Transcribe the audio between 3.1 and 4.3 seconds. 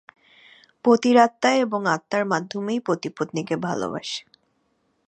পতিকে ভালবাসে।